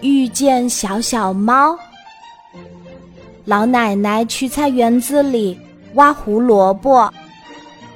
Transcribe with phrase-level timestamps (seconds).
[0.00, 1.78] 遇见小小猫。
[3.44, 5.58] 老奶奶去菜园子里
[5.94, 7.12] 挖胡萝卜，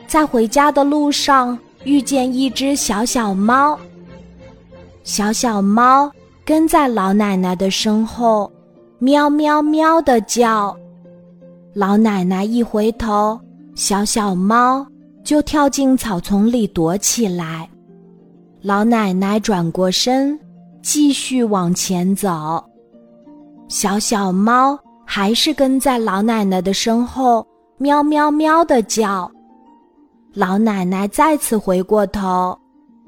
[0.07, 3.79] 在回家的路上遇见一只小小猫。
[5.05, 6.11] 小小猫
[6.45, 8.51] 跟在老奶奶的身后，
[8.99, 10.77] 喵喵喵的叫。
[11.75, 13.39] 老奶奶一回头，
[13.75, 14.87] 小小猫
[15.23, 17.69] 就跳进草丛里躲起来。
[18.63, 20.39] 老奶奶转过身，
[20.85, 22.63] 继续往前走。
[23.69, 27.45] 小小猫还是跟在老奶奶的身后，
[27.79, 29.29] 喵喵喵的叫。
[30.35, 32.57] 老奶奶再次回过头，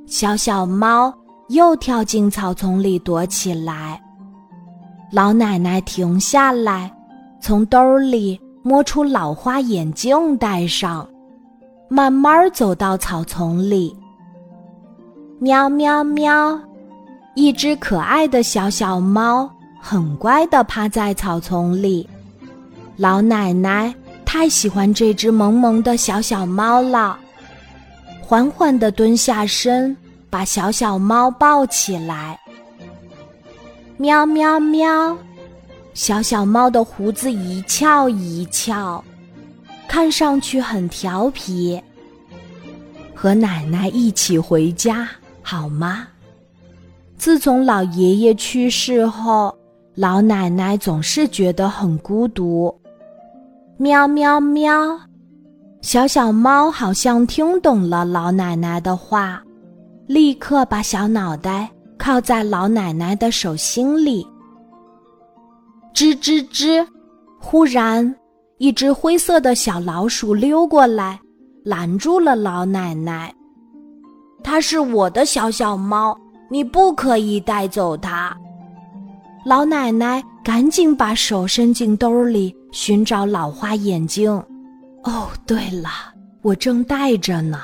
[0.06, 1.12] 小小猫
[1.48, 4.00] 又跳进草丛里躲起来。
[5.12, 6.90] 老奶奶停下来，
[7.40, 11.06] 从兜里摸出老花眼镜戴上，
[11.90, 13.94] 慢慢走到草丛里。
[15.40, 16.58] 喵喵喵！
[17.36, 22.08] 一只可爱的小小猫，很乖的趴在草丛里。
[22.96, 27.18] 老奶奶太喜欢这只萌萌的小小猫了，
[28.22, 29.94] 缓缓的蹲下身，
[30.30, 32.40] 把小小猫抱起来。
[33.98, 35.14] 喵喵喵！
[35.92, 39.04] 小小猫的胡子一翘一翘，
[39.86, 41.78] 看上去很调皮。
[43.14, 45.06] 和奶奶一起回家。
[45.42, 46.08] 好吗？
[47.18, 49.54] 自从老爷爷去世后，
[49.94, 52.74] 老奶奶总是觉得很孤独。
[53.78, 54.98] 喵喵喵！
[55.80, 59.42] 小小猫好像听懂了老奶奶的话，
[60.06, 64.26] 立刻把小脑袋靠在老奶奶的手心里。
[65.94, 66.86] 吱吱吱！
[67.38, 68.14] 忽然，
[68.58, 71.18] 一只灰色的小老鼠溜过来，
[71.64, 73.34] 拦住了老奶奶。
[74.42, 76.16] 它是我的小小猫，
[76.48, 78.36] 你不可以带走它。
[79.44, 84.30] 老奶奶赶紧把手伸进兜里寻找老花眼镜。
[85.04, 85.88] 哦，对了，
[86.42, 87.60] 我正戴着呢。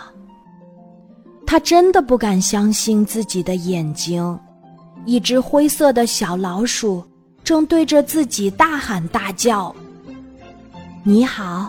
[1.47, 4.39] 她真的不敢相信自己的眼睛，
[5.05, 7.05] 一只灰色的小老鼠
[7.43, 9.75] 正对着自己大喊大叫。
[11.03, 11.69] 你好，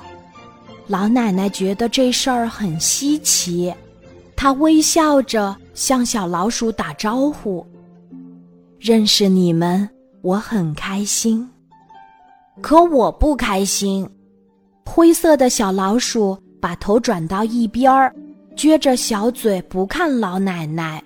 [0.86, 3.74] 老奶奶觉得这事儿很稀奇。
[4.36, 7.66] 他微笑着向小老鼠打招呼
[8.80, 9.90] ：“认识你们，
[10.22, 11.50] 我很开心。
[12.62, 14.08] 可我不开心。”
[14.86, 18.14] 灰色的小老鼠把头转到一边儿，
[18.56, 21.04] 撅着小嘴不看老奶奶。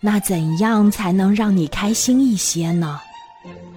[0.00, 2.98] 那怎样才能让你开心一些呢？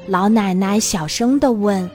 [0.08, 1.90] 老奶奶小声的问，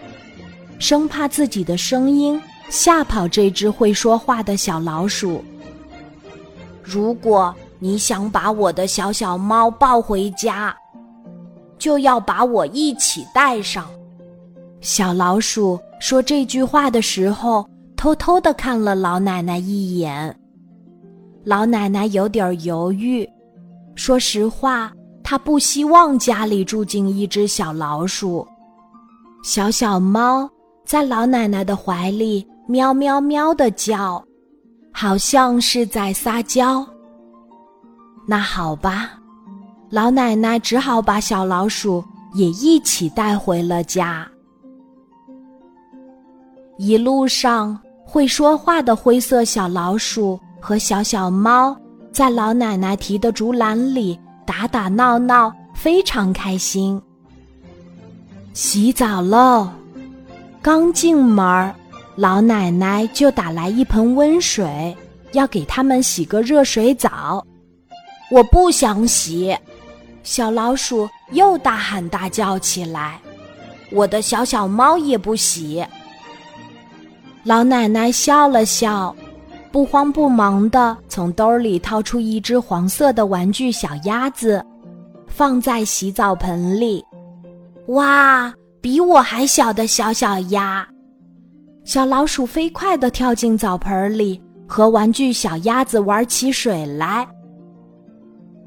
[0.78, 5.42] 生怕自己的声音吓跑这只会说话的小老鼠。
[6.86, 10.72] 如果你想把我的小小猫抱回家，
[11.78, 13.88] 就要把我一起带上。
[14.80, 20.38] 小老鼠说这句话的时候，偷偷的看了老奶奶一眼。
[21.42, 23.28] 老奶奶有点犹豫，
[23.96, 24.92] 说实话，
[25.24, 28.46] 她不希望家里住进一只小老鼠。
[29.42, 30.48] 小小猫
[30.84, 34.24] 在老奶奶的怀里喵喵喵的叫。
[34.98, 36.82] 好像是在撒娇。
[38.26, 39.10] 那好吧，
[39.90, 42.02] 老奶奶只好把小老鼠
[42.32, 44.26] 也一起带回了家。
[46.78, 51.76] 一路上，会说话的灰色小老鼠和小小猫
[52.10, 56.98] 在老奶奶提的竹篮里打打闹闹，非常开心。
[58.54, 59.68] 洗澡喽！
[60.62, 61.74] 刚进门儿。
[62.16, 64.96] 老奶奶就打来一盆温水，
[65.32, 67.46] 要给他们洗个热水澡。
[68.30, 69.56] 我不想洗，
[70.22, 73.20] 小老鼠又大喊大叫起来。
[73.92, 75.84] 我的小小猫也不洗。
[77.44, 79.14] 老奶奶笑了笑，
[79.70, 84.64] 不慌不忙地从兜里掏出一只黄色的玩具小鸭子，
[85.28, 87.04] 放在洗澡盆里。
[87.88, 90.88] 哇，比我还小的小小鸭！
[91.86, 97.24] 小老鼠飞快地跳进澡盆里，和玩具小鸭子玩起水来。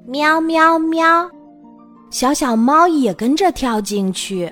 [0.07, 1.30] 喵喵喵，
[2.10, 4.50] 小小猫也跟着跳进去。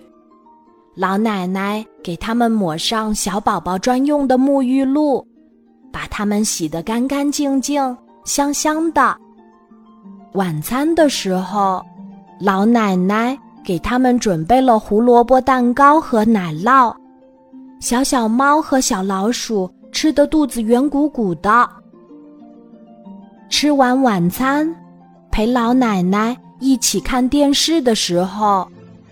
[0.98, 5.26] 老奶奶给它们抹上小宝宝专用的沐浴露，
[5.90, 9.16] 把它们洗得干干净净、香香的。
[10.34, 11.82] 晚餐的时候，
[12.38, 16.94] 老奶奶给它们准备了胡萝卜蛋糕和奶酪。
[17.80, 21.70] 小小猫和小老鼠吃得肚子圆鼓鼓的。
[23.50, 24.76] 吃完晚餐，
[25.32, 28.68] 陪老奶奶一起看电视的时候，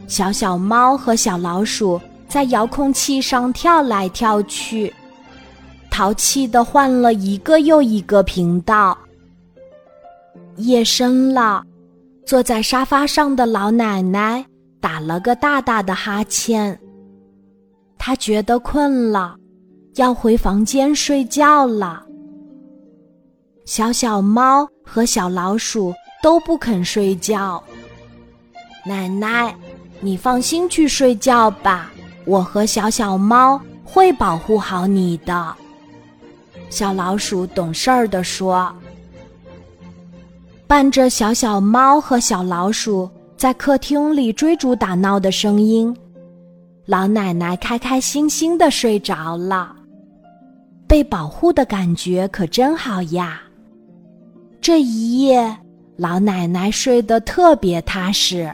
[0.07, 4.93] 小小猫和小老鼠在遥控器上跳来跳去，
[5.89, 8.97] 淘气的换了一个又一个频道。
[10.57, 11.63] 夜深了，
[12.25, 14.45] 坐在沙发上的老奶奶
[14.79, 16.77] 打了个大大的哈欠，
[18.07, 19.35] 他觉得困了，
[19.95, 22.05] 要回房间睡觉了。
[23.65, 25.91] 小小猫和小老鼠。
[26.23, 27.63] 都不肯睡觉。
[28.83, 29.55] 奶奶，
[29.99, 31.91] 你放心去睡觉吧，
[32.25, 35.55] 我和小小猫会保护好你的。
[36.71, 38.75] 小老鼠懂事儿地说。
[40.65, 43.07] 伴着小小猫和小老鼠
[43.37, 45.95] 在客厅里追逐打闹的声音，
[46.85, 49.75] 老奶奶开开心心的睡着了。
[50.87, 53.41] 被保护的感觉可真好呀！
[54.61, 55.57] 这一夜。
[55.97, 58.53] 老奶奶睡得特别踏实。